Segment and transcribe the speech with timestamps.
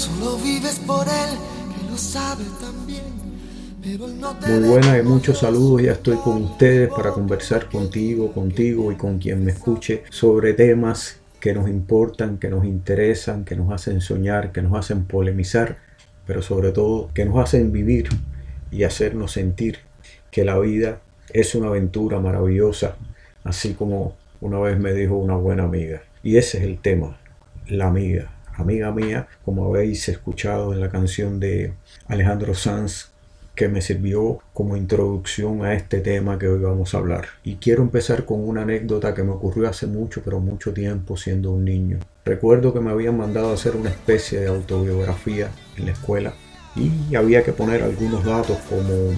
[0.00, 1.36] Solo vives por él,
[1.76, 3.02] que lo sabe también.
[4.48, 9.18] Muy buenas y muchos saludos, ya estoy con ustedes para conversar contigo, contigo y con
[9.18, 14.52] quien me escuche sobre temas que nos importan, que nos interesan, que nos hacen soñar,
[14.52, 15.76] que nos hacen polemizar,
[16.26, 18.08] pero sobre todo que nos hacen vivir
[18.70, 19.80] y hacernos sentir
[20.30, 22.96] que la vida es una aventura maravillosa,
[23.44, 26.00] así como una vez me dijo una buena amiga.
[26.22, 27.20] Y ese es el tema,
[27.68, 28.39] la amiga.
[28.60, 31.72] Amiga mía, como habéis escuchado en la canción de
[32.06, 33.10] Alejandro Sanz,
[33.54, 37.26] que me sirvió como introducción a este tema que hoy vamos a hablar.
[37.44, 41.50] Y quiero empezar con una anécdota que me ocurrió hace mucho, pero mucho tiempo siendo
[41.52, 41.98] un niño.
[42.24, 46.32] Recuerdo que me habían mandado a hacer una especie de autobiografía en la escuela
[46.76, 49.12] y había que poner algunos datos como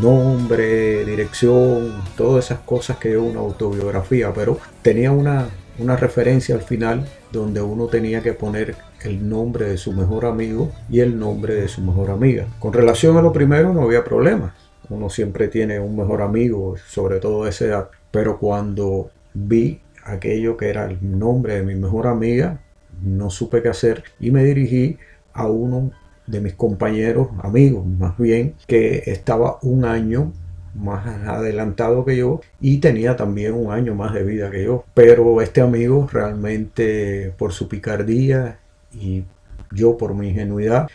[0.00, 6.62] nombre, dirección, todas esas cosas que es una autobiografía, pero tenía una, una referencia al
[6.62, 11.54] final donde uno tenía que poner el nombre de su mejor amigo y el nombre
[11.54, 12.46] de su mejor amiga.
[12.58, 14.54] Con relación a lo primero no había problema.
[14.88, 17.90] Uno siempre tiene un mejor amigo, sobre todo a esa edad.
[18.10, 22.60] Pero cuando vi aquello que era el nombre de mi mejor amiga,
[23.02, 24.98] no supe qué hacer y me dirigí
[25.32, 25.92] a uno
[26.26, 30.32] de mis compañeros, amigos más bien, que estaba un año
[30.74, 34.84] más adelantado que yo y tenía también un año más de vida que yo.
[34.94, 38.58] Pero este amigo realmente por su picardía
[38.92, 39.24] y
[39.72, 40.88] yo por mi ingenuidad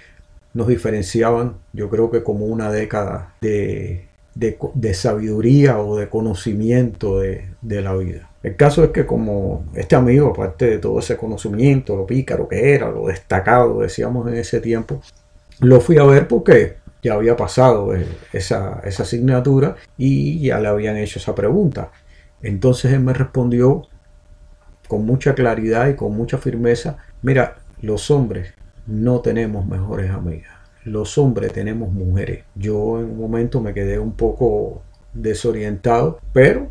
[0.54, 7.50] nos diferenciaban yo creo que como una década de, de, sabiduría o de conocimiento de,
[7.62, 8.30] de, la vida.
[8.42, 12.74] El caso es que como este amigo, aparte de todo ese conocimiento, lo pícaro que
[12.74, 15.02] era, lo destacado, decíamos en ese tiempo,
[15.60, 17.94] lo fui a ver porque ya había pasado
[18.32, 21.92] esa, asignatura y ya le habían hecho esa pregunta.
[22.42, 23.84] Entonces él me respondió
[24.88, 28.54] con mucha claridad y con mucha firmeza, mira, los hombres
[28.88, 30.54] no tenemos mejores amigas.
[30.86, 32.46] Los hombres tenemos mujeres.
[32.56, 34.82] Yo en un momento me quedé un poco
[35.14, 36.70] desorientado, pero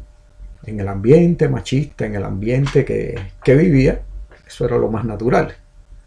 [0.65, 4.03] en el ambiente machista, en el ambiente que vivía,
[4.47, 5.55] eso era lo más natural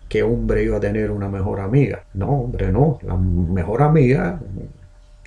[0.08, 2.04] que hombre iba a tener una mejor amiga.
[2.14, 3.00] No, hombre, no.
[3.04, 4.40] La mejor amiga,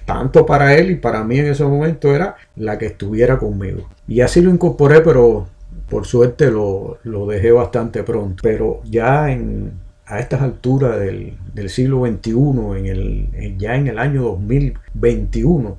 [0.05, 3.89] tanto para él y para mí en ese momento, era la que estuviera conmigo.
[4.07, 5.47] Y así lo incorporé, pero
[5.89, 8.41] por suerte lo, dejé bastante pronto.
[8.43, 9.73] Pero ya en,
[10.07, 11.37] a estas alturas del,
[11.69, 12.31] siglo XXI,
[12.79, 15.77] en el, ya en el año 2021,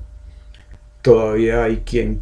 [1.02, 2.20] todavía hay quien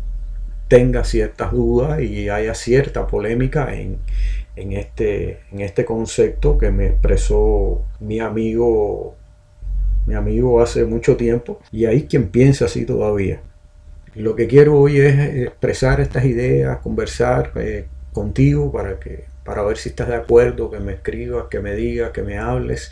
[0.69, 3.99] tenga ciertas dudas y haya cierta polémica en,
[4.61, 9.15] en este, en este concepto que me expresó mi amigo,
[10.07, 13.41] mi amigo hace mucho tiempo, y hay quien piensa así todavía.
[14.15, 19.77] Lo que quiero hoy es expresar estas ideas, conversar eh, contigo para, que, para ver
[19.77, 22.91] si estás de acuerdo, que me escribas, que me digas, que me hables.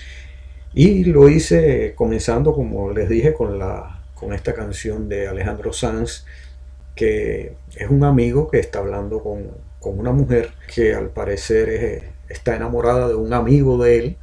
[0.72, 6.26] Y lo hice comenzando, como les dije, con, la, con esta canción de Alejandro Sanz,
[6.94, 12.56] que es un amigo que está hablando con, con una mujer que al parecer está
[12.56, 14.16] enamorada de un amigo de él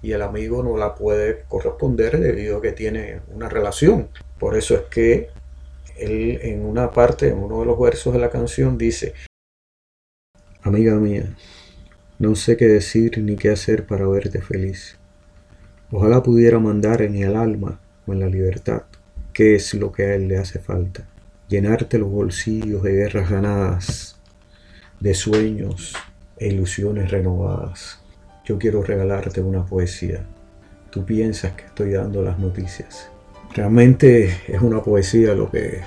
[0.00, 4.10] y el amigo no la puede corresponder debido a que tiene una relación.
[4.38, 5.30] Por eso es que
[5.96, 9.14] él en una parte, en uno de los versos de la canción dice,
[10.62, 11.34] Amiga mía,
[12.20, 14.98] no sé qué decir ni qué hacer para verte feliz.
[15.90, 18.82] Ojalá pudiera mandar en el alma o en la libertad
[19.32, 21.08] qué es lo que a él le hace falta.
[21.48, 24.17] Llenarte los bolsillos de guerras ganadas,
[25.00, 25.94] de sueños
[26.36, 28.00] e ilusiones renovadas.
[28.44, 30.24] Yo quiero regalarte una poesía.
[30.90, 33.10] Tú piensas que estoy dando las noticias.
[33.54, 35.80] Realmente es una poesía lo que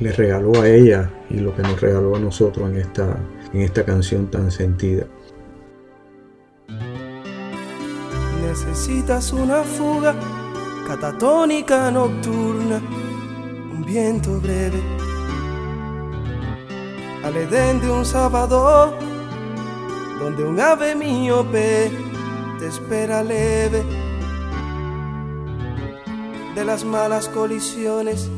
[0.00, 3.16] le regaló a ella y lo que nos regaló a nosotros en esta,
[3.52, 5.06] en esta canción tan sentida.
[8.46, 10.14] Necesitas una fuga
[10.86, 12.80] catatónica nocturna,
[13.72, 14.80] un viento breve
[17.24, 18.94] al Edén de un sábado,
[20.20, 21.90] donde un ave miope
[22.58, 23.82] te espera leve
[26.54, 28.28] de las malas colisiones,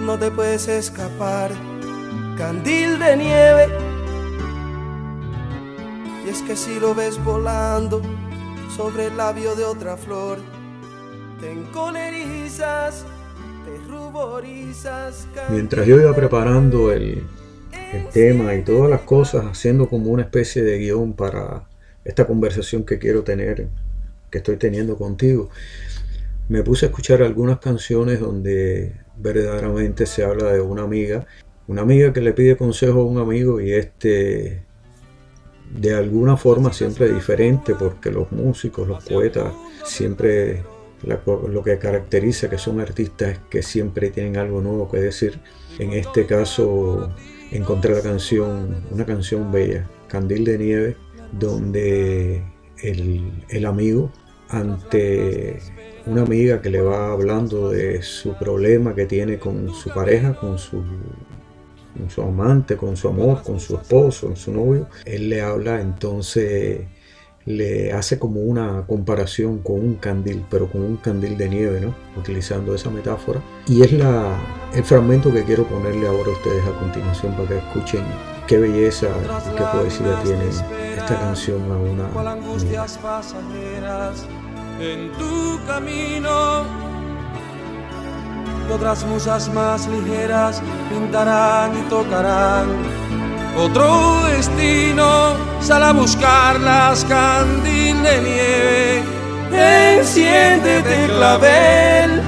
[0.00, 1.50] no te puedes escapar,
[2.38, 3.68] candil de nieve.
[6.24, 8.00] Y es que si lo ves volando
[8.76, 10.38] sobre el labio de otra flor,
[11.40, 13.04] te encolerizas,
[13.64, 15.26] te ruborizas.
[15.50, 17.26] Mientras yo iba preparando el
[17.92, 21.64] el tema y todas las cosas, haciendo como una especie de guion para
[22.04, 23.68] esta conversación que quiero tener,
[24.30, 25.50] que estoy teniendo contigo.
[26.48, 31.26] Me puse a escuchar algunas canciones donde verdaderamente se habla de una amiga,
[31.68, 34.64] una amiga que le pide consejo a un amigo y este
[35.70, 39.52] de alguna forma siempre diferente porque los músicos, los poetas,
[39.84, 40.62] siempre
[41.04, 45.40] lo que caracteriza que son artistas es que siempre tienen algo nuevo que decir.
[45.78, 47.10] En este caso
[47.52, 50.96] encontré la canción, una canción bella, Candil de Nieve,
[51.32, 52.42] donde
[52.82, 54.10] el, el amigo
[54.48, 55.58] ante
[56.04, 60.58] una amiga que le va hablando de su problema que tiene con su pareja, con
[60.58, 60.82] su
[61.96, 65.80] con su amante, con su amor, con su esposo, con su novio, él le habla,
[65.80, 66.86] entonces
[67.44, 71.94] le hace como una comparación con un candil, pero con un candil de nieve, ¿no?
[72.16, 73.40] Utilizando esa metáfora.
[73.66, 74.36] Y es la,
[74.74, 78.04] el fragmento que quiero ponerle ahora a ustedes a continuación para que escuchen
[78.46, 82.32] qué belleza y qué poesía tiene esta canción a una...
[82.32, 84.26] angustias pasajeras
[84.80, 86.92] en tu camino
[88.70, 92.68] otras musas más ligeras pintarán y tocarán
[93.56, 95.51] otro destino.
[95.62, 99.04] Sal a buscarlas, candil de nieve.
[99.98, 102.20] Enciéndete clavel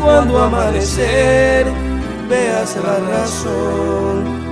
[0.00, 1.66] cuando amanecer
[2.28, 4.44] veas la razón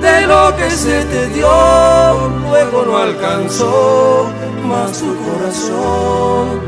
[0.00, 4.30] de lo que se te dio, luego no alcanzó
[4.64, 6.60] más tu corazón.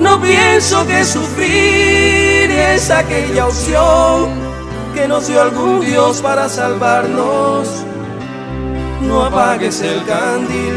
[0.00, 4.45] No pienso que sufrir es aquella opción
[4.96, 7.84] que nos dio algún Dios para salvarnos.
[9.02, 10.76] No apagues el candil,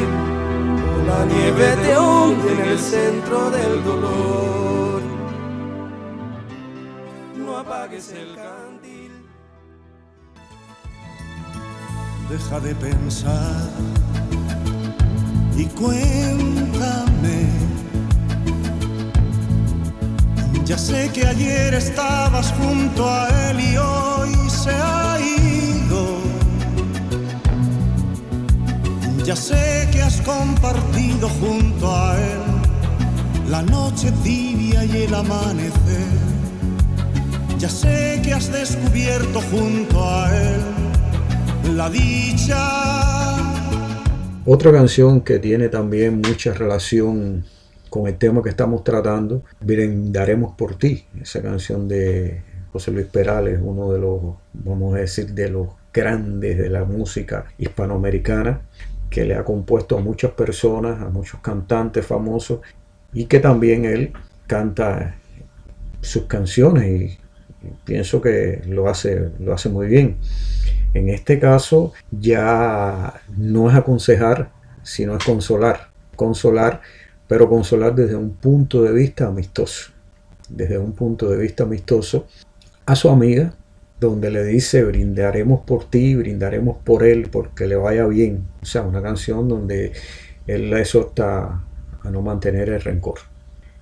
[1.08, 5.02] la nieve te hunde en el centro del dolor.
[7.38, 9.12] No apagues el candil.
[12.30, 13.70] Deja de pensar
[15.56, 17.49] y cuéntame
[20.70, 26.20] ya sé que ayer estabas junto a él y hoy se ha ido.
[29.26, 36.20] Ya sé que has compartido junto a él la noche tibia y el amanecer.
[37.58, 40.62] Ya sé que has descubierto junto a él
[41.76, 42.62] la dicha.
[44.46, 47.44] Otra canción que tiene también mucha relación
[47.90, 52.42] con el tema que estamos tratando, Brindaremos por ti, esa canción de
[52.72, 54.22] José Luis Perales, uno de los,
[54.54, 58.62] vamos a decir, de los grandes de la música hispanoamericana,
[59.10, 62.60] que le ha compuesto a muchas personas, a muchos cantantes famosos,
[63.12, 64.14] y que también él
[64.46, 65.16] canta
[66.02, 67.18] sus canciones y,
[67.84, 70.18] pienso que lo hace, lo hace muy bien.
[70.94, 74.52] En este caso ya no es aconsejar,
[74.84, 75.90] sino es consolar.
[76.16, 76.82] Consolar
[77.30, 79.92] pero consolar desde un punto de vista amistoso,
[80.50, 82.26] desde un punto de vista amistoso
[82.88, 83.54] a su amiga,
[84.00, 88.48] donde le dice brindaremos por ti, brindaremos por él, porque le vaya bien.
[88.64, 89.92] O sea, una canción donde
[90.48, 91.62] él la exhorta
[92.02, 93.20] a no mantener el rencor.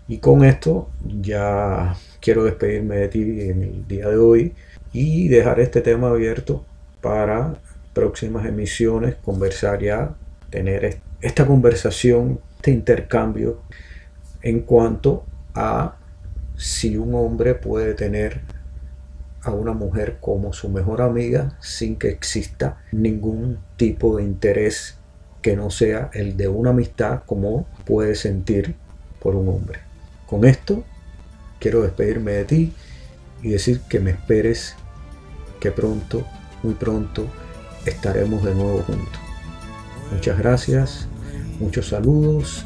[0.09, 0.89] Y con esto
[1.21, 4.55] ya quiero despedirme de ti en el día de hoy
[4.91, 6.65] y dejar este tema abierto
[7.00, 7.55] para
[7.93, 10.15] próximas emisiones, conversar ya,
[10.50, 13.61] tener esta conversación este intercambio
[14.41, 15.23] en cuanto
[15.55, 15.95] a
[16.57, 18.41] si un hombre puede tener
[19.41, 24.97] a una mujer como su mejor amiga sin que exista ningún tipo de interés
[25.41, 28.75] que no sea el de una amistad como puede sentir
[29.21, 29.79] por un hombre.
[30.25, 30.83] Con esto
[31.59, 32.74] quiero despedirme de ti
[33.43, 34.75] y decir que me esperes
[35.62, 36.25] que pronto,
[36.63, 37.27] muy pronto,
[37.86, 39.21] estaremos de nuevo juntos.
[40.12, 41.07] Muchas gracias
[41.59, 42.65] Muchos saludos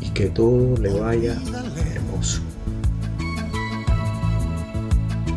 [0.00, 1.36] y que todo le vaya
[1.94, 2.40] hermoso.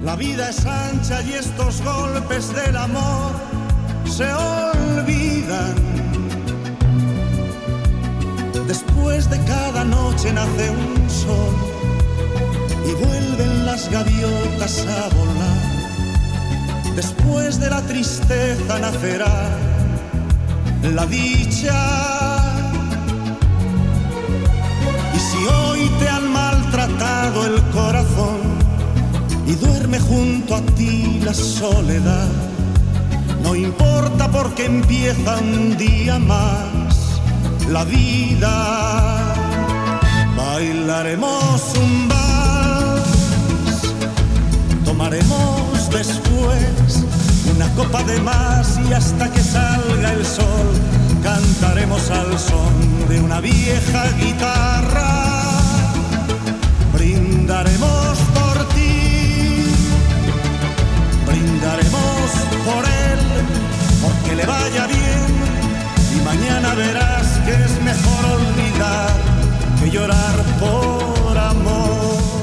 [0.04, 3.32] La vida es ancha y estos golpes del amor
[4.06, 5.76] se olvidan.
[8.68, 11.56] Después de cada noche nace un sol
[12.88, 16.96] y vuelven las gaviotas a volar.
[16.96, 19.58] Después de la tristeza nacerá
[20.94, 22.35] la dicha
[25.20, 28.40] si hoy te han maltratado el corazón
[29.48, 32.28] y duerme junto a ti la soledad,
[33.44, 37.22] no importa porque empieza un día más
[37.70, 39.36] la vida.
[40.36, 43.82] Bailaremos un vals,
[44.84, 47.04] tomaremos después
[47.56, 50.96] una copa de más y hasta que salga el sol
[51.26, 55.05] cantaremos al son de una vieja guitarra,